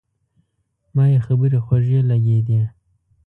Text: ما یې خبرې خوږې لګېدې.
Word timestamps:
ما 0.95 1.03
یې 1.11 1.19
خبرې 1.27 1.59
خوږې 1.65 1.99
لګېدې. 2.09 2.61